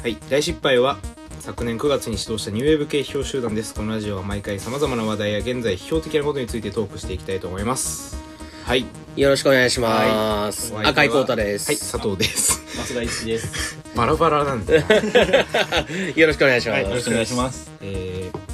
[0.00, 0.96] はい、大失敗は
[1.40, 3.74] 昨年9月に始動したニューウェーブ系批評集団です。
[3.74, 8.16] このラジオは毎回様々な話題や現在批評的なことについてトークしていきたいと思います。
[8.64, 8.86] はい、
[9.16, 10.72] よろしくお願いします。
[10.72, 11.66] は赤井光太です。
[11.66, 12.62] はい、佐藤です。
[12.78, 13.76] 松田一です。
[13.96, 14.84] バラバラなんで、
[16.14, 16.82] よろしくお願いします。
[16.82, 17.70] よろしくお願いします。
[17.80, 18.48] えー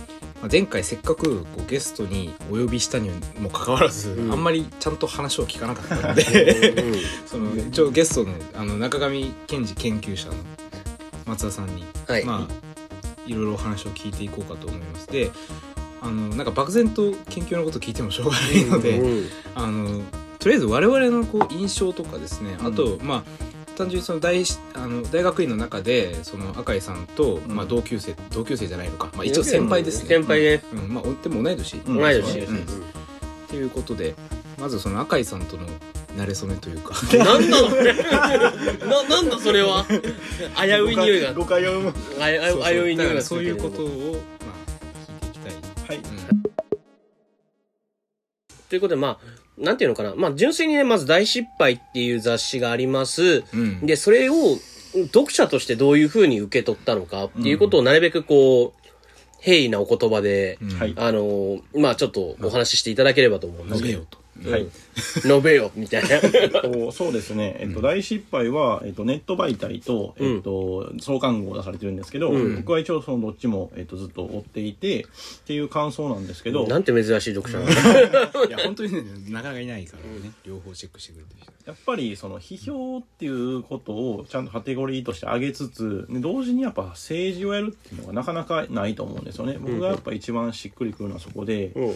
[0.44, 10.34] まあ前回せっかくこうゲストにお呼びしたにもかかわらず、うんあんまりちゃんと話を聞かなかったので、うん その一応ゲストのあの中上健二研究者の
[11.26, 12.24] 松田さんに、はい。
[12.24, 12.74] まあ
[13.26, 15.30] いろいろお話を聞いていこうかと思いますで
[16.02, 20.02] あのなんか漠然と研究のこと聞いてもしょうがないので、うんあの
[20.38, 27.56] とりあえず我々のこう印象とかですね、あとまあ単純にその大しあの大学院の中でその赤井さんと、うん。
[27.56, 30.08] まあ、同級生同級生じゃないのか、まあ、一応先輩ですね。
[30.10, 30.62] 先輩ね。
[30.74, 30.92] うん。
[30.92, 31.96] まあ、おでも同い年、うん。
[31.96, 32.40] 同い年。
[32.40, 32.56] うん。
[32.58, 32.60] っ
[33.48, 34.14] ていうことで
[34.60, 35.66] まずその赤井さんとの
[36.16, 37.60] 馴れ初めというかなんだ
[38.86, 39.84] な、なんだそれは？
[39.88, 41.32] 危うい匂いが。
[41.34, 41.94] 誤解を生む。
[42.20, 45.38] ああ危うい匂いがすそういうことを、まあ、聞いていき
[45.86, 46.02] たい、はい。
[48.68, 49.18] ということで、まあ、
[49.58, 50.14] なんていうのかな。
[50.14, 53.44] まあ、純粋にね、まず大失敗っていう雑誌があります。
[53.52, 54.34] うんで、それを
[55.12, 58.80] 読者としてどういうふうに受け取ったのかっていうことをなるべくこう、
[59.40, 63.98] 平易なお言葉で、うんはいあの、まあちょっとお話ししていただければと思うんですけど。
[63.98, 64.18] 述べよと、
[64.50, 64.68] はい。
[65.22, 66.20] 述べよ、みたいな。
[66.62, 67.56] こうそうですね。
[67.60, 72.56] えっと、大失敗は、えっと、ネット媒体と、えっと、創刊号を出されてるんですけど、うん。
[72.56, 75.06] 僕は一応そのどっちも、えっと、ずっと追っていて、っ
[75.46, 77.64] ていう感想なんですけど、なんて珍しい読者な
[78.34, 78.44] の？
[78.46, 89.56] いや本当にねなかなかいないからね、両方チェックしてくれてる人やっぱりその批評っていうことをちゃんとカテゴリーとして上げつつで同時にやっぱ政治をやるっていうのがなかなかないと思うんですよね。
[89.58, 91.86] 僕がやっぱ一番しっくりくるのはそこで、うん。
[91.88, 91.94] やっ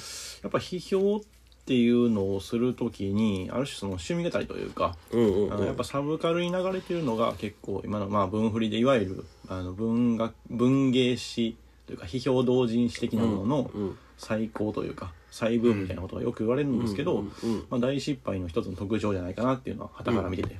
[0.50, 1.37] ぱ批評って
[1.74, 11.56] いうのをするときにある種その趣味語りというか、うんうんやっぱサブカルに流れてるのが結構今のまあ文振りでいわゆるあの文学文芸史
[11.86, 13.98] というか批評同人誌的なもののうん。
[14.18, 17.22] 最高というか再ブームみたいなことがよく言われるんですけど、
[17.70, 20.56] まあ、大失敗の一つの特徴じゃないかなっていうのは傍から見てて、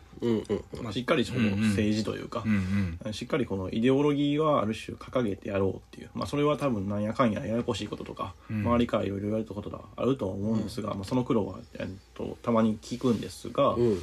[0.80, 8.60] まあ、しっかりその政治というか、うんしっかりこのイデオロギーはある種掲げてやろうっていう、まあ、それは多分なんやかんやややこしいこととか、うん。
[8.60, 14.02] 周りからいろいろ言われたことがあるとは思うんですが、まあ、その苦労は、えっと、たまに聞くんですが、うん。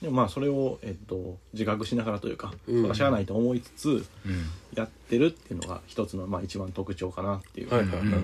[0.00, 2.94] でもまあそれを、えっと、自覚しながらというか、うん。
[2.94, 4.04] しゃあないと思いつつうん。
[4.74, 8.14] やってるっていうのが一つの、まあ、一番特徴かなっていう、はいはいはいはい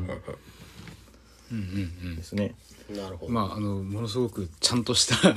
[2.17, 2.55] ですね。
[2.95, 3.33] なるほど。
[3.33, 5.33] まああのものすごくちゃんとした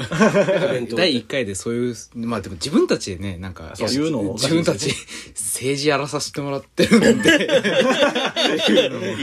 [0.72, 0.96] ベント。
[0.96, 4.34] 第1回でそういうまあでも自分たちでねなんかそういうのを。
[4.34, 4.90] 自分たち
[5.30, 7.48] 政治やらさせてもらってるんで。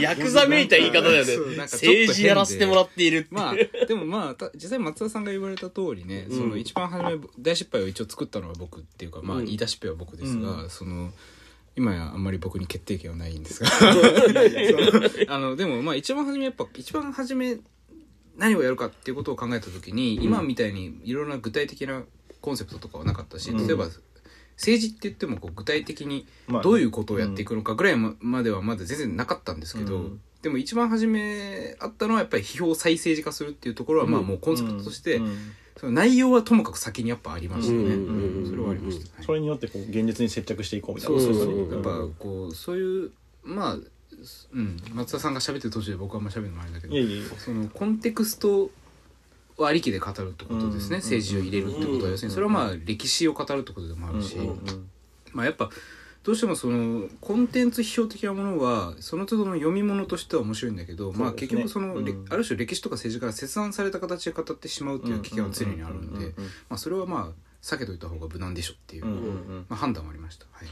[0.01, 1.57] ヤクザめいた言い方だよね。
[1.57, 3.27] 政治やらせてもらっているって。
[3.31, 6.37] まあでもまあた実際松田さんが言われた通りね、うん。
[6.37, 9.45] その一番初め大失敗を一応作ったのは僕っていうかまあうん。
[9.45, 11.11] 言い出しっぺは僕ですが、うその
[11.75, 13.69] 今やあんまり僕に決定権はないんですが。
[15.33, 17.59] あのでもまあ一番初めやっぱ一番初め
[18.37, 22.03] 何をやるかっていうことを考えた時に、今みたいにいろんな具体的な
[22.41, 23.67] コンセプトとかはなかったし、うん。
[23.67, 23.87] 例えば
[24.57, 30.21] 政治って言ってもこう具体的にまあどういうことをやっていくのかぐらいままではまだ全然なかったんですけど、うん。
[30.41, 35.37] でも一番初めあったのはやっぱり批評再政治化するっていうところはまあもうコンセプトとして、うん。
[35.77, 38.90] その内容はともかく先にやっぱありましたね、うんうんそれはありま
[39.31, 41.21] それによってこう現実に接着していこうみたいな。
[41.21, 43.11] そうそうそう、うんやっぱこうそういう
[43.43, 44.81] まあうん。
[44.93, 48.69] 松田さんが喋ってる途中で僕はあんま喋るのもあれだけどいやいやそのコンテクスト
[49.57, 51.01] をありきで語るってことですね、うん。
[51.01, 51.95] 政治を入れるってことは。
[51.95, 52.11] うん。
[52.11, 54.35] 要するにそれはまあ歴史を語るってことでもあるし、
[55.31, 55.69] まあやっぱ
[56.23, 62.25] どうしてもそのコンテンツ批評的なものはその都度の読み物としては面白いんだけど、まあ結局その、れうん。
[62.29, 66.33] ある種歴史とか政治から切断された形で語ってしまうっていう危険は常にあるんで
[66.75, 69.65] それはまあ避けといた方が無難でしょっていう、うんうんうん。
[69.69, 70.45] まあ、判断はありました。
[70.51, 70.67] はい。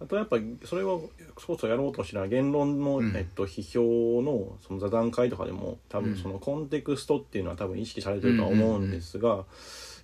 [0.00, 0.98] あとやっぱそれは
[1.38, 3.16] そうそうやろうとしな言論の、うん。
[3.16, 6.04] えっと、批評のその座談会とかでも多うん。
[6.14, 9.44] 分そのコンテクストっていうのは多分意識されてるとは思うんですが、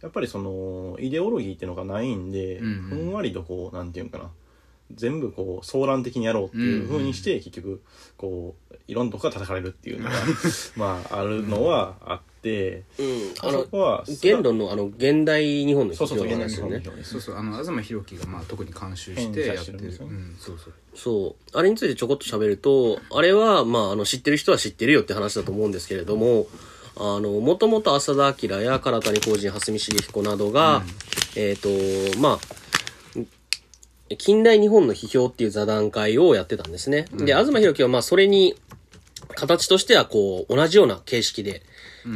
[0.02, 2.82] やっぱりそのイデオロギーっていうのがないんで、うんうん。
[2.82, 4.30] ふんわりとこうなんていうんかな
[4.94, 7.82] 全部こう総論的にやろうっていうふうにして、結局
[8.16, 10.16] こういろんなとこが叩かれるっていうのが
[10.76, 13.32] まああるのはあって、うん。
[13.40, 16.90] あそこは言論のあの、現代日本のそうそうそう現代の話よね日本の批。
[16.90, 19.78] 評ですそうそうあの東博樹がまあ特に監修してやってる。
[19.78, 20.74] うん、そうそう。
[20.94, 21.58] そう。
[21.58, 26.48] あれについてちょこっと喋ると、あれは、まあ、あの、知ってる人は知ってるよって話だと思うんですけれども、
[26.96, 30.82] あの、もともと浅田明や唐谷浩二、蓮見茂彦などが、
[31.36, 31.68] えっ、と、
[32.18, 32.57] まあ、
[34.16, 37.06] 近代日本の批評っていう座談会をやってたんですね。
[37.12, 38.54] で、東博樹はまあ、それに、
[39.34, 41.62] 形としてはこう、同じような形式で、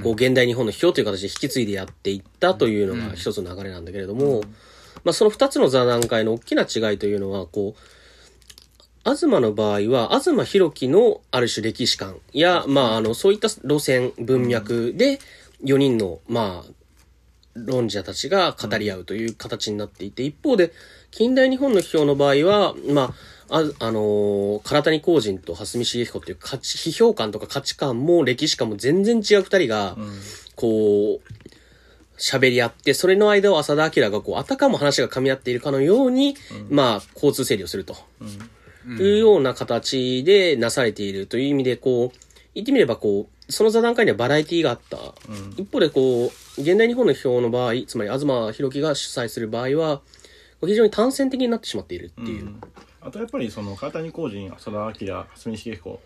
[0.03, 4.43] こう、現代日本の批評という形で引き継いでやっていったというのが一つの流れなんだけれども、
[5.05, 7.81] まあ、その二つの座談会の大きな違いというのは、こう、
[9.05, 15.19] 東の場合は、東博樹のある種歴史観や、まあ、あの、そういった路線、文脈で、
[15.65, 16.73] 4人の、まあ、
[17.55, 20.73] 論者たちが語り合うという形になっていて、一方で、
[21.13, 23.15] 近代日本の批評の場合は、ま
[23.49, 29.97] あ、あ、あのー唐谷公人と蓮見茂彦っていう価値、批評観とか価値観も歴史観も全然違う二人が、
[30.57, 36.35] こう、喋り合って、それの間を浅田明がこう、あたかも話が噛み合っているかのように、
[36.71, 37.95] まあ、交通整理をすると。
[38.99, 42.19] いうような形でなされているという意味で、こう、
[42.55, 44.97] 言ってみればこう、その座談会にはバラエティがあった。
[45.57, 48.25] 一方でこう、現代日本の批評の場合、つまり東
[48.57, 50.01] 博樹が主催する場合は、
[50.67, 52.55] 非常に単線的になってしまっているっていう。
[53.01, 56.01] あとやっぱりその唐谷公人浅田明蓮見茂彦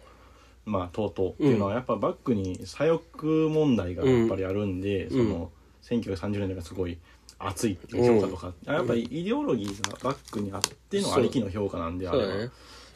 [0.64, 5.50] まあ等々っていうのはやっぱバックに左翼問題がやっぱりあるんで、その
[5.82, 6.98] 1930年代がすごい
[7.38, 12.24] 熱いっていう評価とか、やっぱりイデオロギーがバックにあってのありきの評価なんであれば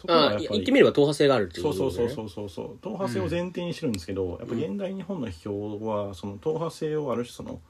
[0.09, 2.15] あやっぱり言ってみれば党派性があるっていうそうことでね。
[2.15, 2.79] そうそうそうそうそう。
[2.81, 7.61] 党派性を前提にしてるんですけど、やっぱ現代日本の批評はその党派性をある種その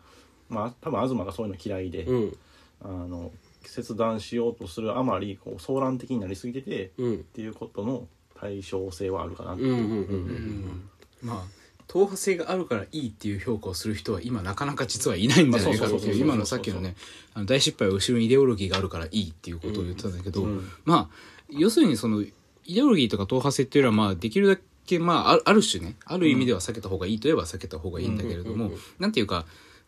[0.49, 2.37] まあ多分東がそういうの嫌いで、うん。
[2.83, 3.33] あの
[3.69, 7.15] 切断しようとするあまりこう騒乱的になりすぎてて、うん。
[7.15, 8.07] っていうことの
[8.39, 9.62] 対称性はあるかなって。
[9.62, 10.91] うんうんうん
[11.23, 11.61] まあ
[11.91, 16.95] 党派性があるからいいっていう評価をする人は今なかなか実はいないんじゃないかってまあそうそうそうそういう今のさっきのね
[17.35, 20.47] あの大失敗は後ろにイデオロギーがあるからいいっていうことを言ってたんだけど、
[20.85, 21.15] まあ
[21.49, 22.33] 要するにそのイ
[22.75, 28.71] デオロギーとか党派性っていうのはまあできるだけまああるある種ねある意味では避けた方がいいといえば避けた方がいいんだけれども、
[29.01, 29.47] なんていうか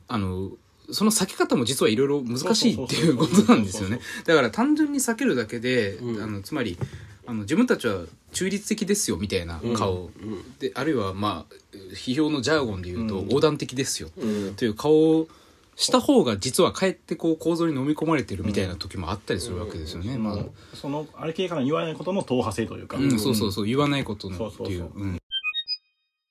[0.09, 0.51] あの
[0.91, 4.01] その避け方も実はいろいろ難しいっていうことなんですよね。
[4.25, 6.79] だから単純に避けるだけで、あのつまり
[7.27, 10.11] あの自分たちは中立的ですよみたいな顔、
[10.59, 14.11] であるいはまあ批評のジャーゴンで言うと横断的ですよ、
[14.57, 15.29] という顔を
[15.77, 20.19] した方が実はかえってこう構造に飲み込まれてるみたいな時もあったりするわけですよね。
[20.19, 20.39] まあ
[20.75, 23.67] そのあれ系から言わないことの党派性というか、うん、そうそうそう。
[23.67, 24.51] 言わないことのっていう。
[24.51, 25.03] そうそうそう。
[25.03, 25.19] うん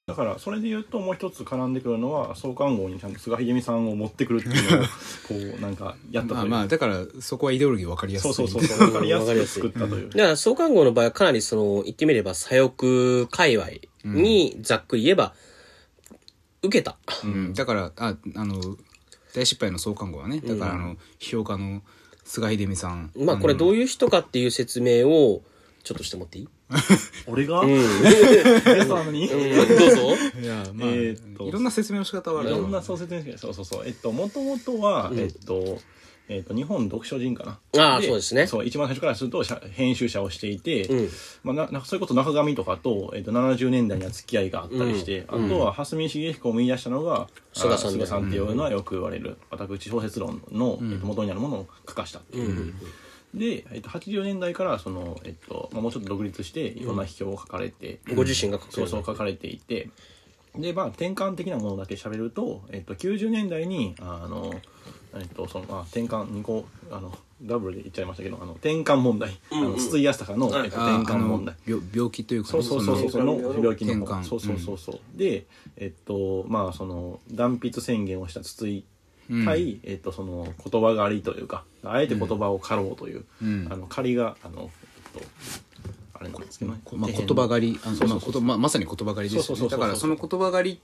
[0.07, 4.88] だからそれで言うともう一つ絡んでくるのは創刊号にちゃんと菅秀美さんを持ってくるっていうのをこ
[5.57, 6.50] うなんかやったという。
[6.50, 8.33] まあまあだからそこはイデオロギー分かりやすい。
[8.33, 8.88] そうそうそうそう。
[8.89, 13.68] 分かりやすく作ったという、だから、創刊号の場合はかなりその、言ってみれば左翼界隈
[14.03, 15.33] にざっくり言えば、
[16.63, 16.98] 受けた。
[17.24, 18.59] うん、だからああの
[19.36, 21.83] 大失敗の創刊号はねだからあの、批評家の
[22.25, 23.12] 菅秀美さん。
[23.15, 25.44] まあこれどういう人かっていう説明を、
[25.83, 26.48] ちょっとしてもらっていい？
[27.27, 27.69] 俺が、うん。
[27.73, 29.77] ゲストなのに、うん。
[29.77, 30.15] どうぞ。
[30.41, 31.45] いやまあ、えーっと。
[31.45, 32.50] いろんな説明の仕方はある。
[32.50, 33.83] いろんなそう説明してそうそうそう。
[33.85, 35.79] えっともともとは、えっと
[36.29, 37.83] えっと日本読書人かな。
[37.83, 38.47] ああそうですね。
[38.47, 41.09] そう一番最初からするとしゃ編集者をしていて、うん。
[41.44, 49.38] まあ、ななそういうこと中上とかと、えっと70年代には付き合いがあったりして、あとは蓮見茂彦を見出したのが菅さん菅さんっていうのはよく言われる。
[49.50, 52.74] 私小説論の、えっと、元になるものを書かしたっていう、
[53.33, 59.89] で、えっと、80年代からその、えっとまあ、もうちょっと独立していろんな批評を書かれて、ご自身が書くそうそう書かれていて。
[60.55, 64.53] でまあ転換的なものだけ喋ると、えっと、90年代にあの、
[65.17, 71.55] えっとそのまあ、転換2個あのダブルで言っちゃいましたけどあの転換問題、あの筒井康隆の、えっと、転換問題。
[71.65, 73.11] 病病気というかそうそうそうそう。
[73.11, 74.23] そのの病気の転換。
[74.23, 75.45] そうそうそうそう、で
[75.77, 78.83] えっとまあその断筆宣言をした筒井
[79.45, 83.67] 対、えっとその言葉狩りというかあえて言葉を狩ろうという、ん。
[83.71, 84.69] あの狩りがあの
[85.15, 85.27] えっと
[86.13, 89.67] あれなんですけどね、まあ、言葉狩りあのまあことまさに言葉狩りですよね。
[89.67, 90.81] だからその言葉狩り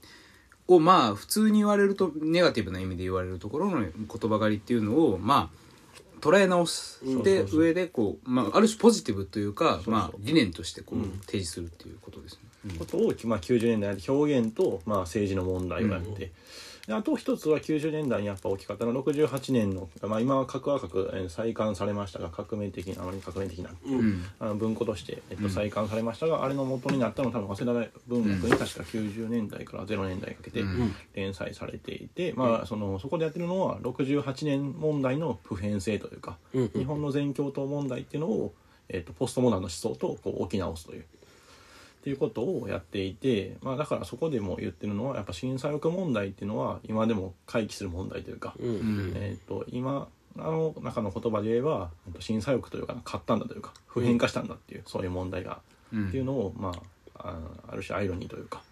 [0.66, 5.68] をまあ普通に言われるとネガティブな意味で言われるところの言葉狩りっていうのをまあ
[6.20, 12.74] 捉え直して上でこう、まあ、ある種ポジティブというかまあ、理念としてこう、提示するっていうことですね。
[12.78, 16.32] ことを、まあ、90年代で表現と、まあ、政治の問題をやって、
[16.88, 23.70] であと一つは90年代にやっぱ大きかったのは68年の、まあ、今は核は核えー再刊されましたが革命的なあまり革命的な、
[24.40, 30.64] あの文庫として、えっと、再刊されましたが、あれの元になったのは多分早稲田文学に確か90年代から0年代かけて
[31.12, 38.54] 連載されていて、まあ、そのそこでやってるのは68年問題の普遍性というか、日本の全共闘問題っていうのを、
[38.88, 41.04] えっと、ポストモダンの思想とこう置き直すという。
[41.98, 56.72] っていうことをやっていて、まあ、だからそこでも言ってるのはやっぱ震災抑問題っていうのは今でも回帰する問題というか、えー、と今あの中の言葉で言えばえっと震災抑というか買ったんだというか普遍化したんだっていう、そういう問題が、っていうのを、ま
[57.14, 57.38] あ、あ
[57.72, 58.62] ある種アイロニーというか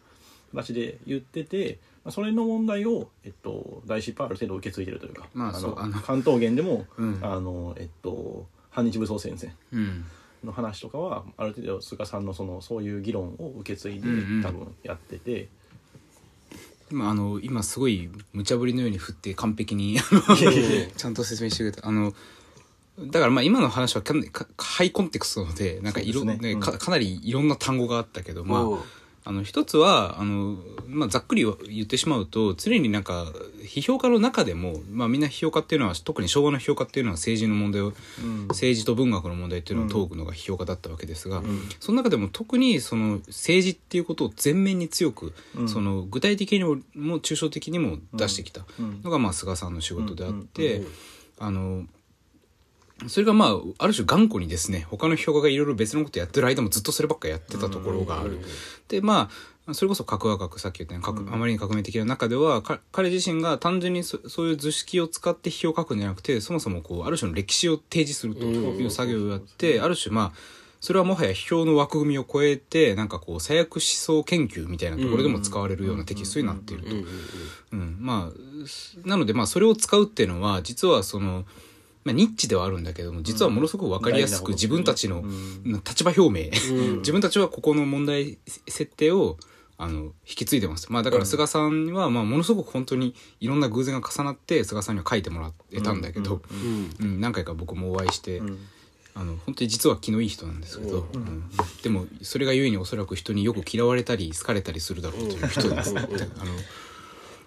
[0.55, 6.01] 形で言ってて、まあ、それの問題を、えっと、大失敗ある程度受け継いでるというか、まあそうあのの。
[6.01, 7.19] 関東圏でも、うん。
[7.23, 10.05] あのえっと反日武装戦線うん
[10.45, 14.43] の話とかはある程度菅さんのそのそういう議論を受け継いでうんうん。
[14.43, 15.49] 多分やってて、
[16.91, 21.89] 今あの今すごい無茶ぶりのように振って完璧にあのちゃんと説明してくれた。
[21.89, 22.13] あの
[22.99, 26.37] だからまあ今の話はかなりかハイコンテクストなので、なんかいろ、ね。
[26.37, 26.61] ねうん。
[26.61, 28.75] かかなりいろんな単語があったけど、まあ、う。
[28.77, 28.79] ん
[29.29, 30.57] あの、一つは、あの、
[30.87, 33.27] まあ、ざっくり言ってしまうと、常になんか、
[33.65, 37.93] 批評家の中でも、まあ、みんな批評家っていうのは、特に昭和の批評家っていうのは政治の問題を、
[38.23, 38.47] うん。
[38.47, 41.45] 政治と文学の問題っていうのを問うのが批評家だったわけですが、ん。
[41.81, 45.69] その中でも特にその政治っていうことを前面に強く、うん。
[45.69, 49.01] その具体的にもも抽象的にも出してきたうん。
[49.03, 50.47] のが、まあ、菅さんの仕事であっうん。
[50.47, 50.87] て、うん。
[51.41, 51.85] あの、
[53.09, 58.39] それがまあ、ある種頑固にですね、他の批評家がいろいろ別のことやってる間もずっとそればっかやってたところがある。
[58.89, 59.31] で、ま
[59.67, 70.39] あ、それこそ核和学、さっき言ったように、核あまりに革命的な中では、か彼自身が単純にそそういう図式を使って批評を書くんじゃなくて、そもそもこう、ある種の歴史を提示するという作業をやって、ある種まあ、
[70.81, 77.77] それはもはや批評の枠組みを超えて、なんかこう、左翼思想研究みたいなところでも使われるようなテキストになっていると。
[77.77, 81.45] まあすなのでまあそれを使うっていうのは実はその、
[82.07, 84.55] まあ、ニッチではあるんだけども実はものすごく分かりやすくうん。
[84.55, 85.73] 自分たちのうん。
[85.85, 86.97] 立場表明、うん。
[87.03, 89.39] 自分たちはここの問題設定を
[89.77, 96.43] あの引き継いでます、まあ、だから菅さんはまあものすごく本当にいろんな偶然が重なって菅さんには書いてもらえたんだけど、
[97.01, 97.07] うん。
[97.07, 97.21] うん。
[97.21, 98.59] 何回か僕もお会いして、うん。
[99.17, 101.43] あの本当に実は気のいい人なんですけど、うん。
[101.83, 106.03] でもそれがゆえにおそらく人によく嫌われたり好かれたりするだろうという人です、ね
[106.39, 106.53] あの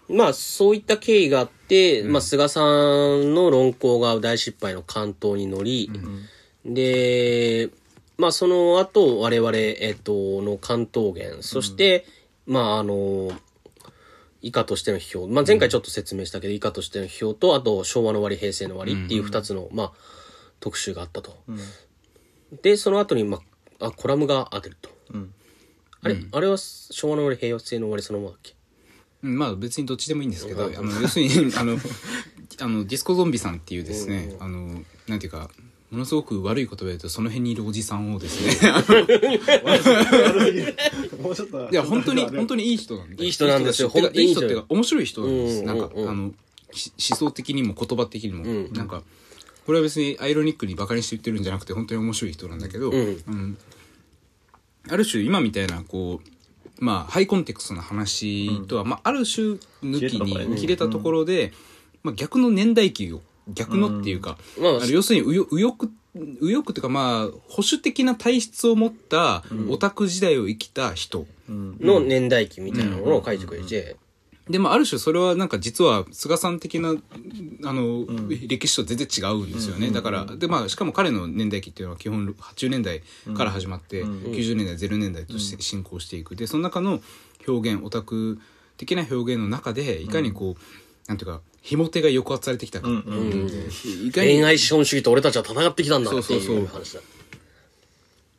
[0.09, 5.91] まあ、そういった経緯があって、まあ、菅さんの論考が大失敗の関東に乗り、
[6.65, 7.69] で、
[8.17, 12.05] まあ、その後、我々、えっと、の関東源、そして、
[12.47, 13.31] まあ、あの、
[14.41, 15.27] 以下としての批評。
[15.27, 19.91] まあ、前回ちょっと説明したけど、以下としての批評と、あと、昭和の終わり、平成の終わりっていう二つの、まあ、
[20.59, 21.37] 特集があったと。
[22.61, 23.39] で、その後に、ま
[23.79, 24.89] あ、あ、コラムが当てると。
[25.13, 25.33] うん。
[26.01, 28.53] あれ、あれは昭和の終わり、平成の終わりそのままだっけ？
[28.53, 28.58] うん
[29.21, 31.77] まあ別にどっちでもいいんですけど、あの要するに あの
[32.61, 35.49] あのディスコゾンビさんっていうですね、あのなんていうか
[35.91, 38.71] ものすごく悪い言葉で言うとその辺にいるおじさんをですね
[41.21, 43.89] もうちょっといや本当に本当にいい人なんでいい人なんですよ。
[43.89, 46.33] 本当にいい人っていうか面白い人なんです、うんなんか、あの
[46.71, 49.01] し思想的にも言葉的にも、んなんか
[49.65, 52.91] これは別にアイロニックにバカにして言ってるんじゃなくて本当に面白い人なんだけど、
[54.87, 56.38] ある種今みたいなこう
[56.79, 61.53] まあハイコンテクストな話とは、まあ、ある種抜きに切れたところで、
[62.03, 64.63] まあ、逆の年代記を逆のっていうか、うん。
[64.63, 73.95] まあ要するに右翼右翼右翼っていうかまあ保守的な体質を持ったオタク時代を生きた人、の年代記みたいなものを書いてくれて、
[74.49, 76.95] でもある種それはなんか実は菅さん的な
[77.63, 78.05] あの、
[78.47, 83.03] 歴史と全然違うんですよね、だからでまあしかも彼の年代記っていうのは基本80年代
[83.37, 86.35] から始まって、90年代0年代として進行していく。
[86.35, 86.99] でその中の
[87.47, 88.39] 表現オタク
[88.77, 92.91] 的な表現の中でいかにこう、なんていうかひも手が抑圧されてきたか、い
[94.11, 96.67] かに恋愛資本主義と俺たちは戦ってきたんだってそうそうそういう。
[96.67, 97.01] 話だ。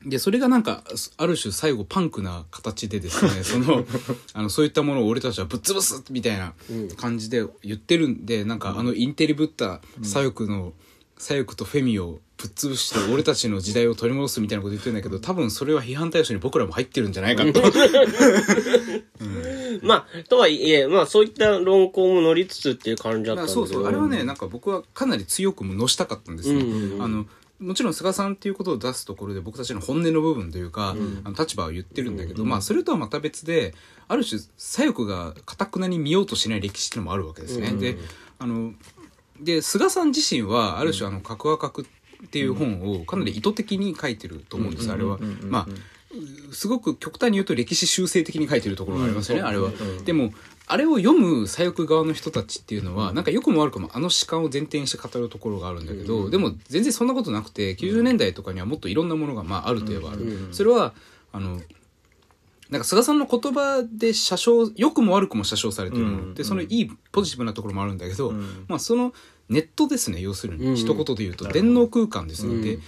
[0.04, 0.83] で、それがなんか、
[1.19, 3.85] ある種最後パンクな形でですね、 その、
[4.33, 6.54] あの、そういったものを俺たちはぶっ潰すみたいな
[6.97, 10.73] 感じで言ってるんで、なんかあのインテリぶった左翼の、
[11.19, 17.61] 左翼とフェミをぶっ潰して俺たちの時代を取り戻すみたいなこと言ってるんだけど、多分それは批判対象に僕らも入ってるんじゃないかと。
[19.83, 23.66] まあ、とはいえ、まあそういった論考も乗りつつっていう感じだったんだけど。
[23.66, 23.87] そうそう。
[23.87, 27.02] あれはねなんか僕はかなり強くものしたかったんですね、うんうんうん。
[27.02, 27.26] あの
[27.61, 33.75] もちろん菅さんっていうことを出すところで僕たちの本音の部分というか、あの立場を言ってるんだけど、まあそれとはまた別で
[34.09, 37.99] ある種左翼がかたくなに見ようとしない歴史っていうのもあるわけですね、で
[38.38, 38.73] あの
[39.40, 45.67] で菅さん自身はある種あの「核は核」っていう本をかなり意図的に書いてると思うんです、あれは、まあ
[46.50, 49.71] すごく極端に言うと歴史修正的に書いてるところがありますよね、あれは。
[50.05, 50.33] でも、
[50.73, 60.49] あれを読む左翼側の人たちっていうのは、なんか良くも悪くもあの主観を前提にして語るところがあるんだけど、でも全然そんなことなくて、90年代とかにはもっといろんなものが、まあ、あるといえばある。
[60.53, 60.95] それは、
[61.33, 61.61] あの、
[62.71, 68.33] なんか菅さんの言葉で写真、良くも悪くも写真されてるもので、そのいいポジティブなところもあるんだけど、
[68.69, 69.12] まあその
[69.49, 70.77] ネットですね、要するに。
[70.77, 72.79] 一言で言うと、電脳空間ですので、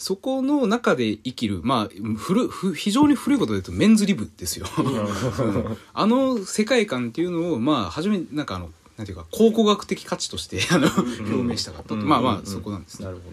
[0.00, 4.64] そこの中で生きる、まあ、古ふ非常に古いことで言うとメンズリブですよ。
[5.92, 11.96] あの世界観っていうのを、まあ、初め、なんかあの、なんていうか、考古学的価値として、 あの、表明したかったと。
[11.96, 13.04] まあまあ、そこなんですね。
[13.04, 13.30] なるほ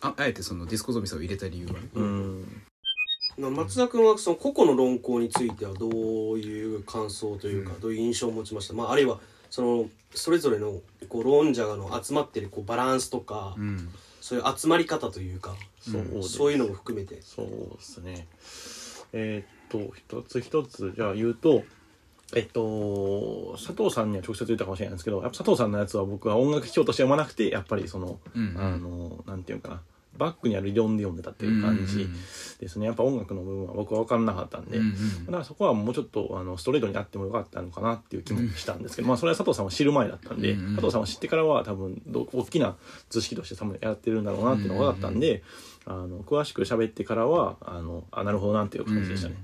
[0.00, 2.62] ああえてそのディスコゾミさんを入れた理由はうん。
[3.38, 5.88] まあ松田君はその個々の論考についてはど
[6.32, 13.90] ういう感想というか、どういう印象を持ちました、まあ、あるいはそのそれぞれのこう論者の集まってるこうバランスとか、うん。
[14.20, 17.20] そういう集まり方というか、そうですそういうのも含めて。
[17.22, 17.46] そう
[17.76, 18.26] ですね。
[19.12, 21.64] えーっと、一つ一つ、じゃあ言うと、
[22.34, 29.80] えっと、佐藤さんには直接言ったかもしれないんですけど、やっぱ佐藤さんのやつは僕は音楽聴として読まなくて、やっぱりその、うんうんあの、なんていうかな、
[30.20, 32.08] バックにある理論で読んでたっていう感じ
[32.60, 32.86] ですね。
[32.86, 35.26] やっぱ音楽の部分は僕は分からなかったんで、うんうん。
[35.26, 40.76] だからそこはもうちょっとあのストレートにあってもよかったのかなっていう気もしたんですけど、まあそれは佐藤さんは知る前だったんで、うんうん。
[40.76, 42.76] 佐藤さんは知ってからは多分ど大きな
[43.08, 45.42] 図式として多分やってるんだろうなっていうのが分かったんで、
[45.86, 49.36] あの詳しく喋ってからはあのあなるほどなっていう感じでしたね。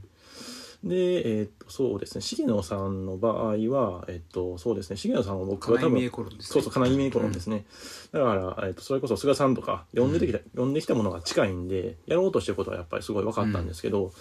[0.85, 6.11] で、えっとそうですね重野さんの場合は、えっとそうですね重野さんは僕は多分ね。
[6.39, 7.65] そうそう金井美恵コロンですね、
[8.13, 10.77] だから、えっとそれこそ菅さんとか読んできた、読ん。
[10.77, 14.13] できたものが近いんでやろうとしてることはやっぱりすごい分かったんですけど、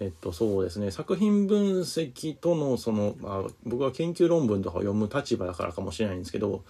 [0.00, 6.64] えっとそうですね作品分析とのその、まあ、僕は研究論文とかを読む立場だからかもしれないんですけど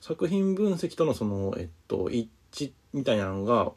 [0.00, 3.72] 作品分析とのその、えっと、一致みたいなのが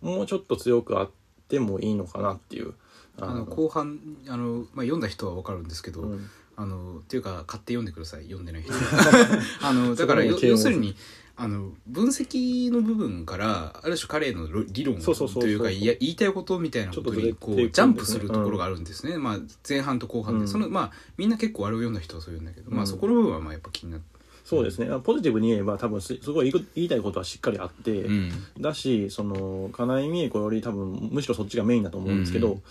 [0.00, 1.10] もうちょっと強くあっ
[1.48, 2.74] てもいいのかなっていう。
[3.20, 6.30] あの後半あの、まあ、読んだ人は分かるんですけど、うん。
[6.56, 8.72] あのっていうか買って読んでください読んでない人。
[9.66, 10.94] あのだから要するに
[11.34, 15.42] あの分析の部分からある種彼のろ理論そうそうそうそう。
[15.44, 20.48] というかいや言いたいことみたいなことにこうジャンプするところがあるんですね、まあ、前半と後半で、うん。
[20.48, 22.86] そのまあみんな結構あれを読んだ人はそう言うんだけど、まあ、うん。
[22.86, 24.88] そこの部分はまあやっぱ気になって、そうですね。
[25.02, 28.30] ポジティブに言えば多分すすごい言いたいことはしっかりあって、うん。
[28.58, 32.62] だしその金井美恵子より多分むしろそっちがメインだと思うんですけど、うん。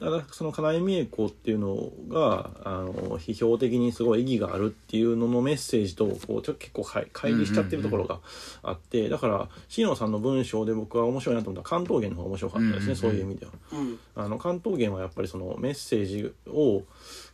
[0.00, 8.18] ただその金井美恵子っていうのがあの批評的にすごい意義があるっていうののメッセージとこうちょ結構かい乖離しちゃってるところが
[8.62, 13.52] あってだから椎野さんの文章で僕は面白いなと思ったら関東源の方が面白かったですね、うんうんうんそういう意味では。
[13.72, 13.98] うん。
[14.14, 16.82] あの関東源はやっぱりそのメッセージを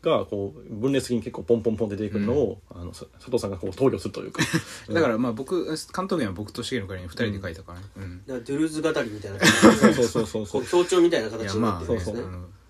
[0.02, 4.42] がこう分裂的に結構ポンポンポン出てくるのを、あのさ佐藤さんがこう投与するというか。
[4.92, 8.18] だからまあ僕関東圏は僕と重野会に2人で書いたからね、うん。
[8.26, 12.22] だからドゥルーズ語りみたいな感じでそうそうそうそうこう強調みたいない形になってるんですね。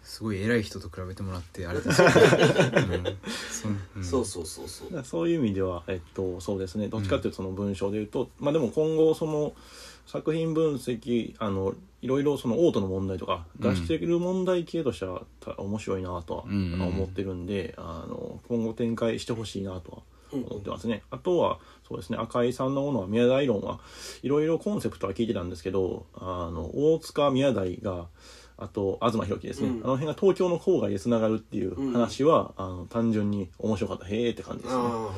[0.09, 2.11] すごい偉い人と比べてもらってあれですけど、
[2.81, 4.01] う。
[4.01, 4.05] ん。
[4.05, 5.05] そうんそうそうそう。
[5.05, 6.89] そういう意味では、えっと、そうですね。
[6.89, 9.55] どっちかっていうとその文章で言うと、まあでも今後その
[10.09, 16.83] 作品分析あのいろいろそのオートの問題とか出している問題系としてはた面白いなとはうんうん。
[16.83, 19.99] 思ってるんで、あの今後展開してほしいなとは
[20.33, 23.81] 思ってますね、あとはそうですね赤井さんのものは宮台論は
[24.23, 28.07] いろいろコンセプトは聞いてたんですけどあの大塚宮台が
[28.57, 29.75] あと東博樹ですね、うん。
[29.85, 34.07] あの辺が東京の郊外でつながるっていう話は、あの単純に面白かった。
[34.07, 34.83] へえって感じですね。
[34.83, 35.11] あ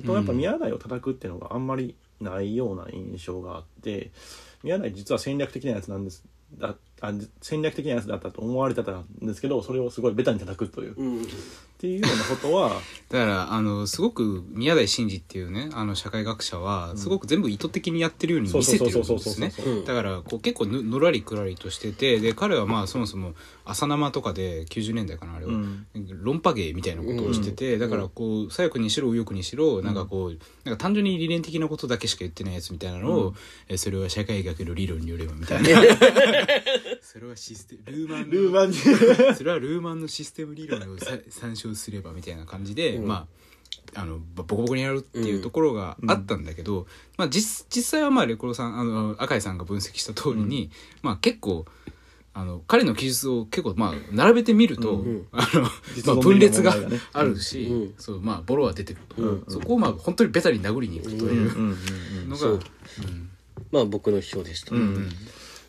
[0.00, 4.10] あとやっぱ宮台を叩くっていうのがあんまりないような印象があって
[4.62, 6.24] 宮台実は戦略的なやつなんです
[6.58, 11.22] だあ戦略的なやつだったと思われてたんですけどそれをすごいベタに叩くという、あうん。
[11.22, 11.26] っ
[11.80, 12.68] ていうようなことは
[13.08, 19.04] だからあのすごく宮台真司っていうねあの社会学者はすごく全部意図的にやってるように見せてるんですね。
[19.04, 19.84] そうそうそうそうそう。
[19.86, 23.32] だからこう結構ぬのらりくらりとしててで彼はまあそもそも
[23.64, 25.86] 朝生とかで90年代かなあれは、うん。
[26.22, 33.34] 論破芸みたいなことをしてて、だからこう左翼にしろ右翼にしろなんかこうなんか単純に理念的なことだけしか言ってないやつみたいなのを、
[33.68, 35.68] えそれは社会学の理論によればみたいな
[37.00, 38.70] それはシステムルーマンのルーマン。
[38.70, 38.76] に
[39.34, 43.26] それはルーマンのシステム理論をさ参照すればみたいな感じで、まあ
[43.94, 46.86] あのボコボコにやるっていうところがあったんだけど、
[47.16, 50.70] まあ、実実際はまあレコロさんあの赤井さんが分析した通りに、
[51.02, 51.66] まあ、結構
[52.32, 56.76] あの彼の記述を結構まあ並べてみると、んあのまあ、分裂が
[57.12, 61.78] あるし、うんそうまあ、ボロは出てると、うんそこをまあ本当にベタに殴りにいくといううんうん
[62.22, 62.52] うんのが、そう。
[62.52, 63.30] うん。
[63.72, 65.08] まあ僕の批評でした、うんうん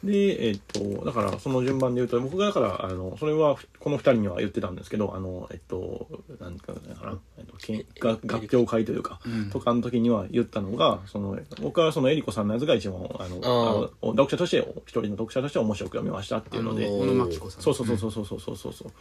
[0.03, 6.07] でえっとだからその順番で言うと僕がだからあのそれはこの二人には言ってたんですけどあのえっと
[6.39, 9.49] なんかな、えっと、けんが合評会というか、うん。
[9.51, 18.91] とかの時には言ったのがその僕はそのエリコさんのやつが一番あのあの読者として一人の読者として面白く読みましたっていうので小野真紀子さんそうそうそうそうそうそうそうそう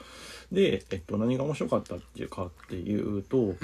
[0.55, 3.55] で、えっと、何が面白かったっていうかっていうと、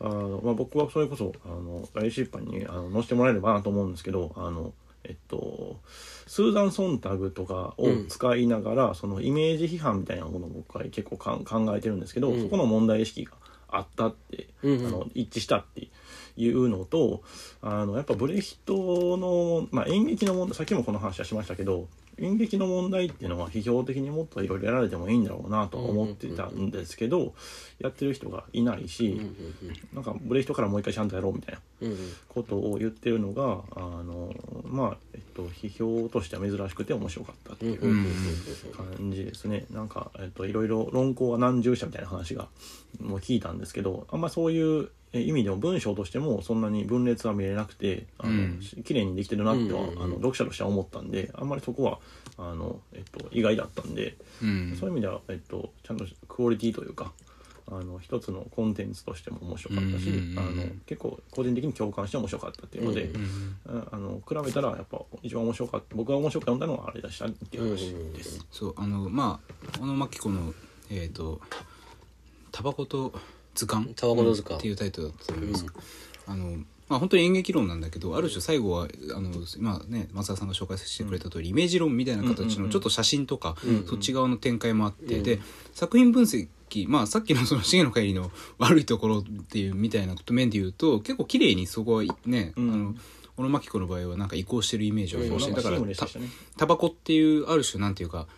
[0.00, 4.72] あのまあ、僕はそれこそあの大出版にあの載せてもらえればなと思うんですけどあの
[5.04, 5.80] えっと
[6.26, 12.42] スーザン・ソンタグとかを使いながら、そのイメージ批判みたいなものを僕は結構かん考えてるんですけど、うん。
[12.42, 13.32] そこの問題意識が
[13.68, 14.86] あったって、うんうん。
[14.86, 15.88] あの一致したって
[16.36, 17.22] いうのと
[17.60, 21.86] あのやっぱブレヒトの、まあ、演劇の問題さっきもこの話はしましたけど
[22.18, 27.34] 演劇の問題っていうのは批評的にもっといろいろやられてもいいんだろうなとは思ってたんですけど、
[27.78, 29.20] やってる人がいないし、
[29.92, 31.60] なんかブレヒトからもう一回ちゃんとやろうみたいな
[32.28, 37.80] ことを言ってるのがあのまあえっと批評としては珍しくて面白かったっていう
[38.76, 39.66] 感じですね。
[39.70, 42.48] なんか、えっと、いろいろ論考は何十社みたいな話が
[43.00, 48.60] もう聞いたんですけどあんまそういうえ意味でも文章としてもそんなに分裂は見れなくてあの、うん。
[48.84, 50.02] 綺麗にできてるなっては、うんうんうん。
[50.02, 51.98] あの読者としては思ったんであんまりそこは
[52.36, 54.76] あの、えっと、意外だったんで、うん。
[54.78, 57.12] そういう意味では、えっと、ちゃんとクオリティというか
[57.66, 60.38] あの一つのコンテンツとしても面白かったし、うんうんうん。
[60.38, 68.44] あの結構個人的に共感して面白かったっていうので、うんああの比べたらやっぱ一番面白かった僕が面白かったのはあれでしたっていう話です。
[68.50, 70.52] そうあのまあ小野真紀子の
[70.90, 71.40] えっ、と
[72.54, 73.12] 「タバコと
[73.54, 74.60] 図鑑」タバコの図鑑。
[74.60, 75.66] っていうタイトルだったと思います、
[76.28, 76.56] あの
[76.88, 78.86] まあ本当に演劇論なんだけどある種最後は
[79.16, 82.62] あの今ね松田さんが紹介してくれた通り、イメージ論みたいな形うんうんうん。
[82.66, 85.22] のちょっと写真とか、うんそっち側の展開もあって、うん。
[85.24, 85.40] で
[85.72, 86.48] 作品分析
[86.86, 92.72] まあさっきのその 重野帰りの悪いところっていうみたいな面で言うと結構綺麗にそこはね、うん。
[92.72, 92.94] あの
[93.36, 95.80] 小野真紀子の場合はなんか移行してるイメージはありまして、だから。
[96.56, 98.28] タバコっていうある種なんていうか、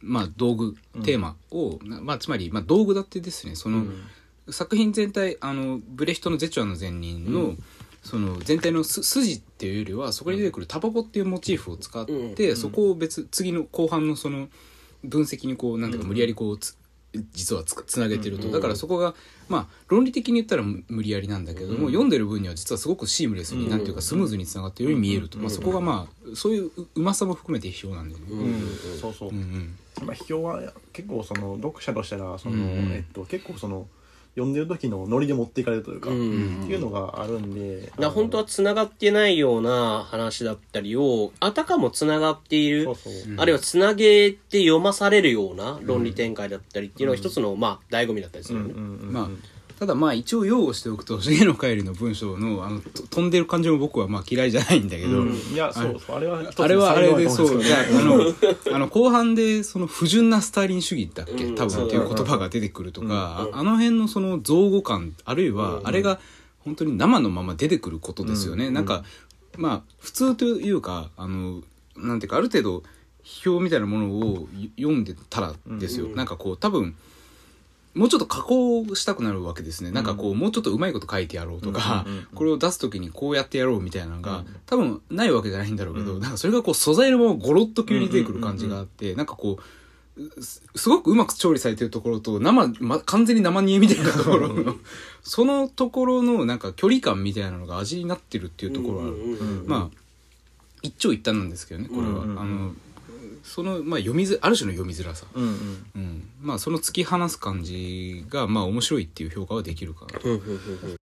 [0.00, 3.84] まあ、まあ道具テーマを、なまあ、つまり、まあ、道具だってですねその、
[4.50, 7.54] 作品全体あのブレヒトの「ゼチュアの善人の」
[8.02, 12.56] その全体のす筋っていうよりはそこに出てくるタバコっていうモチーフを使って、うん。
[12.56, 14.48] そこを別次の後半のその
[15.04, 16.76] 分析にこうなんていうか無理やりこうつ
[17.32, 19.14] 実はつつなげてると、うんだからそこが
[19.48, 23.70] まあ論理的に言ったら無無理やりなんだけども、読んでる分には実はすごくシームレスに、うん。
[23.70, 28.26] なんていうかスムーズにつながってるように見えると、まあ、そこがまあそういうううまさも含めて批評なんだよね。
[28.30, 29.00] うんうん。
[29.00, 29.30] そうそう。
[29.30, 29.78] うんうん。
[30.06, 32.92] まあ、批評は結構その読者としたらその、うんうん。
[32.92, 33.86] えっと、結構その
[34.34, 37.86] 読んでる時のノリで持っていかれるというか、うんっていうのがあるんで。
[37.86, 48.82] だから本当は繋がってないような話だったりを、あたかも繋がっているそう、そう、うんあるいは繋げて読まされるような論理展開だったりっていうのが一つの、まあ、醍醐味だったりすうんるよね。
[48.82, 49.12] うんうん。
[49.12, 49.28] まあ
[49.80, 55.32] ただまあ一応擁護しておくと重野帰りの文章のあのと飛んでる感じも僕はまあ嫌いじゃないんだけど、うん。
[55.32, 57.64] いやそうあれはあれはあれでそう。
[57.64, 61.54] じゃああのあの後半でその不純なスターリン主義だっけ、うん。
[61.54, 63.12] 多分っていう言葉が出てくるとか、うん。
[63.54, 66.20] ああの辺のその造語感あるいはあれが
[66.58, 68.74] 本当に生のまま出てくることですよね、うん。
[68.74, 69.02] なんか
[69.56, 71.62] まあ普通というかあの
[71.96, 72.82] なんていうかある程度
[73.24, 76.16] 批評みたいなものを読んでたらですよ、うん。
[76.16, 76.94] なんかこう多分
[77.94, 79.90] もうちょっと加工したくなるわけですね。
[79.90, 86.20] なんかこう、もうちょっとうまいこと書いてやろうとか、これを出すときにこうやってやろうみたいなのが、うん多分ないわけじゃないんだろうけど、うん。
[86.20, 94.76] なんかそれがこう素材のままゴロッと急に出てくる感じがあって、なんかこう、すすごくうまく調理されてるところと、生、ま、完全に生煮えみたいなところの、
[95.22, 99.04] そのところのなんか距離感みたいなのが味になってるっていうところは
[99.66, 99.96] まあ、
[100.82, 102.22] 一長一短なんですけどね、これは。
[102.22, 102.72] あの、
[103.42, 105.26] その、まあ読みづ、ある種の読みづらさ。
[105.34, 105.84] うんうん。
[105.94, 110.96] うん、まあその突き放す感じがまあ面白いっていう評価はできるかなうんうんうん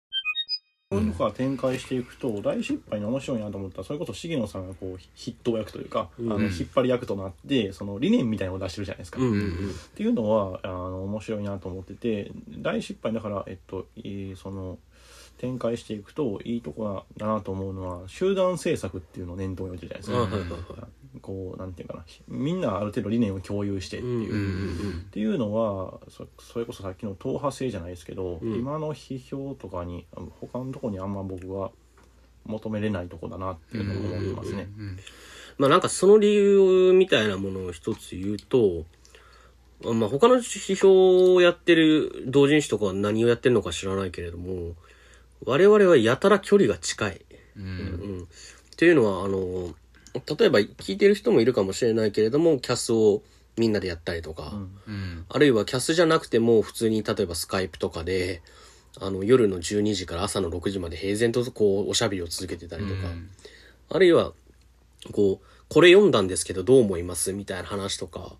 [0.87, 6.31] こういうのが展開していくと大失敗に面白いなと思ったらそれこそ重野さんがこう筆頭役というか、うん。
[6.31, 9.19] あの引っ張り役となってその理念みたいなのを出してるじゃないですか。
[9.19, 14.77] うんうんっていうのはあの面白いなと思ってて大失敗だから、えっと、いいその
[15.37, 20.87] 展開していくといいとこだなと思うのは集団制作っていうのを念頭に置いてるじゃないですか。
[21.21, 24.93] こうなんていうかなみんなある程度理念を共有してっていう。
[24.93, 30.05] っていうのはそそれこそさっきの党派制じゃないですけど、うん今の批評とかに
[30.41, 31.71] 他のところにあんま僕は
[32.45, 34.67] 求めれないとこだなっていうのを思ってますね。
[34.77, 34.99] うん
[35.57, 38.83] まあなんかその理由みたいなものを一つ言うと、
[39.83, 44.73] まあ他の批評をやってる同人誌とかは何をやってるのか知らないけれども、
[45.45, 47.21] 我々はやたら距離が近い。
[47.57, 47.63] うん。
[47.63, 47.67] う
[48.21, 48.23] ん。
[48.23, 48.25] っ
[48.75, 49.73] ていうのは、あの、
[50.37, 53.21] 例えば聞いてる人もいるかもしれないけれども、キャスを
[53.57, 54.79] みんなでやったりとか、うん。
[54.87, 55.25] うん。
[55.29, 58.41] あるいはキャスじゃなくても普通に例えばスカイプとかで、
[58.99, 63.29] あの夜の12時から朝の6時まで平然とこうおしゃべりを続けてたりとか、うん。
[63.89, 64.33] あるいは、
[65.11, 67.33] こう、これ読んだんですけどどう思います？
[67.33, 68.33] みたいな話とか、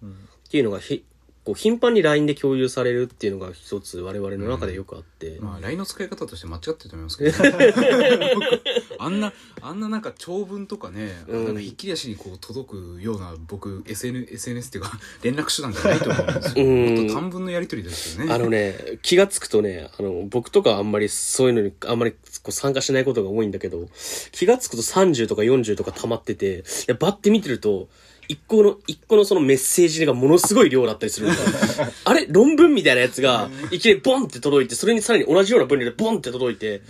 [0.48, 1.04] っていうのがひ、
[1.46, 7.38] こう頻繁に LINE で共有されるっていうのが一つ我々の中でよくあって、まあ LINE の使い方として間違ってると思いますけど、
[8.34, 8.62] 僕
[8.98, 9.32] あんな
[9.62, 11.46] あんななんか長文とかね、うん。
[11.46, 16.96] なんかひっきり足にこう届くような僕 SN SNS っていうか 連絡手段じゃないと思うんですよ、うん。
[16.96, 18.34] もっと短文のやり取りですよね。
[18.34, 23.88] あのね、気がつくとね、あの、僕とかはあんまりそういうのにあんまりこう参加しないことが多いんだけど、
[24.32, 27.88] 気がつくと30とか40とか溜まってて、いや、バッて見てると、
[28.28, 31.38] 一個の、一個のそのメッセージがものすごい量だったりするんだ。
[32.06, 32.28] あれ？
[32.30, 36.82] 論文みたいなやつが、いきなりボンって届いて、それにさらに同じような分量でボンって届いて、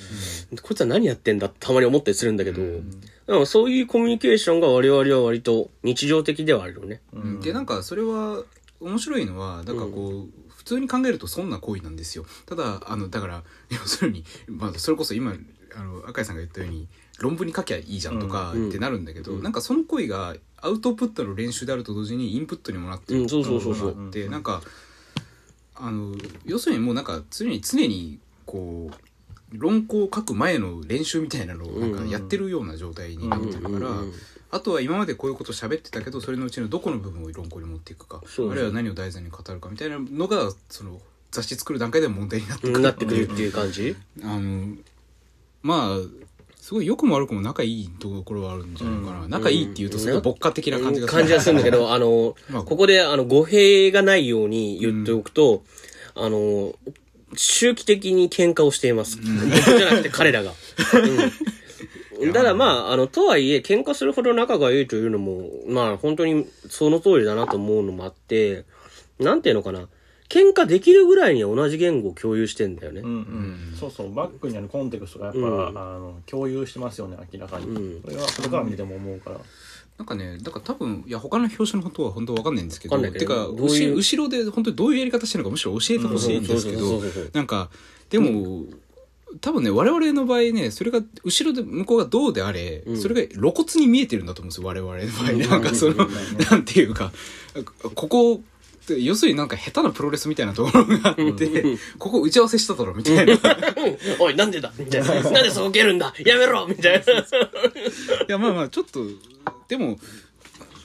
[0.62, 2.62] こいつは何やってんだってたまに思ったりするんだけど、
[3.28, 7.02] でもそういうコミュニケーションが我々は割と日常的ではあるよね。
[7.14, 7.40] うん。
[7.42, 8.44] でなんかそれは
[8.80, 12.26] 面白いのはなんかこう、普通に考えるとそんな行為なんですよ。
[12.46, 15.34] ただあのだから要するに、まあ、それこそ今
[15.76, 16.88] あの赤井さんが言ったように
[17.20, 24.62] 論文に書きゃいいじゃんとかうんってなるんだけど、なんかその行為がアウトプットの練習であると同時にインプットにもなってるうんそうなんか
[25.76, 34.14] あの要するにもうなんか常に常にこう論考を書く前の練習みたいなのをなんかやってるような状態になってるから、うんうんうん
[34.52, 43.98] あとは今までこういうこと喋ってたけどそれのうちのどこの部分を論考に持っていくかあるいは何を題材に語るかみたいなのがその雑誌作る段階でも問題になってくるなってくるっていう感じ？
[44.24, 44.78] あの
[45.66, 45.98] まあ
[46.62, 55.64] すごい良くも悪くも仲いいところはあるんじゃないかな、仲いいっていうとすごい牧歌的な感じがする感じはするんだけど、 あの、まあここで、あの、語弊がないように言っておくと、
[56.14, 56.76] あの、
[57.36, 59.18] 周期的に喧嘩をしています。
[59.18, 60.54] 僕じゃなくて彼らが。
[62.20, 62.34] うん。
[62.34, 68.66] ただまあ、あの、とはいえ、喧嘩するほど仲がいいというのも、まあ、本当にその通りだなと思うのもあって、
[69.20, 69.88] なんていうのかな。
[70.28, 73.02] 喧嘩できるぐらいには同じ言語を共有してんだよね。
[73.02, 75.68] うんうん、そうそうバックにあるコンテクストがやっぱ、うん。
[75.68, 78.02] あの共有してますよね明らかに、うん。
[78.02, 79.40] それは外から見てても思うから、
[79.98, 87.32] なんかねだから多分いや他の表紙のことは本当わかんないんですけどわかんないけどてかどういう後後ろで本当にどういうやり方してるのかむしろ教えてほしいんですけうんどそうそうそうそう。
[87.34, 87.70] なんか
[88.10, 88.64] でも、
[89.42, 92.98] 多分ね我々の場合ねそれが後ろで向こうがどうであれ、ん。
[92.98, 95.40] それが露骨に見えてるんだと思うんですよ我々の場合、うん。
[95.40, 96.12] なんかその、うん。
[96.50, 97.12] なんていうか
[97.96, 98.42] ここ
[98.90, 103.34] 要するになんか下手なプロレスみたいなところがあって、ここ打ち合わせしただろみたいな。
[103.34, 103.40] い
[104.20, 104.72] おい、なんでだ？
[104.78, 105.22] みたいな。
[105.22, 106.14] なんでそこ蹴るんだ？
[106.26, 107.06] やめろみたいな。
[108.28, 109.00] や、まあまあ、ちょっと、
[109.68, 109.98] でも、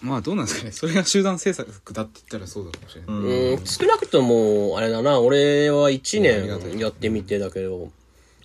[0.01, 0.73] まあどうなんですかね。
[0.73, 3.11] それが集団制作だって言ったらそうだかもしれない。
[3.11, 7.91] うんうん、少なくとも、あれだな、俺は1ありがたい年やってみてだけど、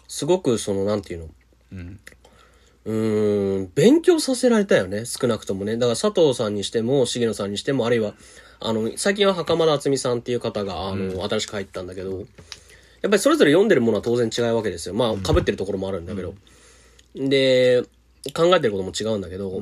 [0.08, 1.30] すごくその、なんていうの、
[1.72, 2.00] うん。
[2.86, 5.78] うーん、勉強させられたよね、少なくともね。
[5.78, 8.14] だから佐藤さんにしても、重野さんにしても、あるいは、
[8.60, 12.26] あの、最近は袴田敦美さんっていう方が、あの、新しく入ったんだけど、やっ
[13.04, 14.96] ぱりそれぞれ読んでるものは当然違うわけですよ。
[14.96, 16.34] まあ、被ってるところもあるんだけど。
[17.16, 17.84] で、
[18.34, 19.62] 考えてることも違うんだけど、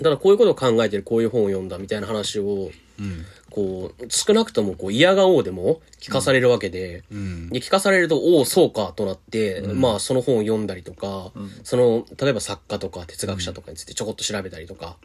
[0.00, 3.24] ただこういうことを考えてる、こういう本を読んだみたいな話を、うん。
[3.50, 7.48] こう、少なくともこう嫌がおうでも聞かされるわけで、うん。
[7.50, 14.96] で、聞かされると、おお、そうか、となって、まあ、その本を読んだりとか、その、例えば作家とか哲学者とかについてちょこっと調べたりとか、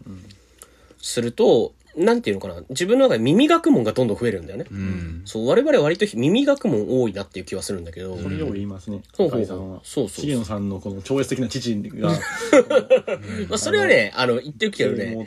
[1.02, 4.66] すると、なんていうのかな、自分の中で耳学問がどんどん増えるんだよね。
[4.72, 5.22] うん。
[5.26, 9.02] そう、我々は割と耳学問多いなっていう気はするんだけど、それよく言いますね。
[9.18, 9.82] ほうほう赤井さんは。
[9.84, 10.26] そうそうそう。
[10.26, 12.10] 重野さんのこの超越的な父が。
[13.50, 15.18] まあ、それはね、あの、言っておくけどね。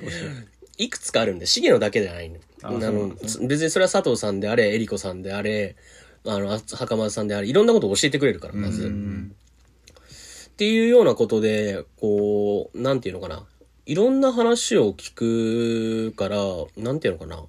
[0.78, 2.36] いくつかあるんで、重野だけじゃないの。
[2.62, 5.76] ああのそうなんです別にそれは佐藤さんであれ、えりこさんであれ、
[6.24, 8.86] あの、あ袴田さんであれ、いろんなことを教えてくれるから、まず。
[8.86, 13.46] っていうようなことで、こう、なんていうのかな。
[13.90, 16.36] いろんな話を聞くから、
[16.76, 17.42] なんていうのかな。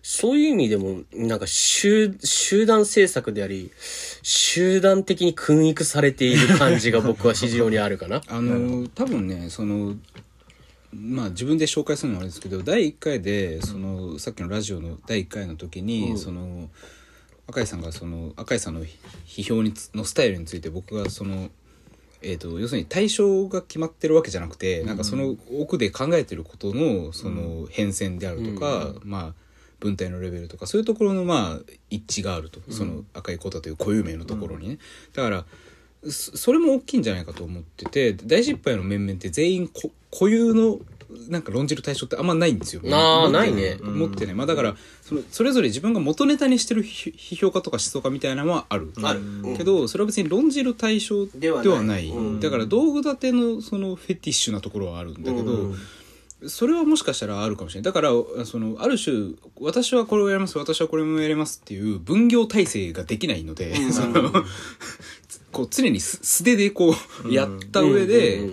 [0.00, 3.72] そういう意味でも、なんか集、集団政策であり、
[4.22, 8.22] 集団的に訓育されている感じが僕は非常にあるかな。
[8.30, 9.96] あの、多分ね、その、
[10.92, 16.70] まあ自分で紹介するのはあれですけど、第1回で、その、さっきのラジオの第1回の時に、その、
[17.48, 18.84] 赤井さんがその、赤井さんの
[19.26, 21.50] 批評につのスタイルについて僕がその、
[22.22, 29.34] えー、と要するに対象が決まってるわけじゃなくて、なんかその奥で考えてることのその変遷であるとか、まあ
[29.80, 34.78] 文体のレベルとかそういうところのまあ一致があると、その赤いコータという固有名のところにね、
[35.12, 35.44] だから
[36.08, 40.78] そそれも大きいんじゃないかと思ってて大失敗の面々って全員こ固有の
[41.28, 42.82] なんか論じる対象ってあんまないんですよ。
[42.84, 43.76] あー持ってないね。
[43.82, 44.34] 持ってね。
[44.34, 48.92] まあだから、そのそれぞれ自分が元ネタにしてる批批評家とか思想家みたいなのはある。
[49.02, 49.20] ある。
[49.56, 52.08] けど、それは別に論じる対象ではない。
[52.08, 52.40] うん。
[52.40, 55.74] だから道具立てのそのフェティッシュなところはあるんだけど、
[56.48, 57.84] それはもしかしたらあるかもしれない。
[57.84, 58.10] だから、
[58.44, 64.32] その、ある種、私はこれをやります、私はこれもやりますっていう分業体制ができないので、その、
[65.52, 66.94] こう常に素素手でこ
[67.24, 68.48] う、やった上で、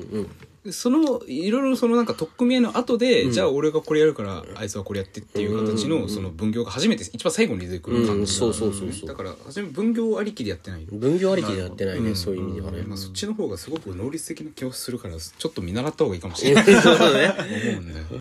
[0.71, 9.07] そのいろいろそのなんか取っ組み合いの後で、じゃあ俺がこれやるからあいつはこれやってっていう形のその分業が初めて一番最後に出てくる感じがうんそうそうそうそう。
[9.07, 10.85] だから初め分業ありきでやってない。
[10.85, 12.83] 分業ありきでやってないね、そういう意味ではね。
[12.83, 16.63] まあ、そっちの方がすごく能率的な気がするからちょっと見習った方がいいかもしれない。
[16.65, 17.33] そうだね。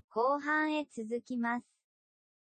[0.09, 1.78] 後半へ続きます。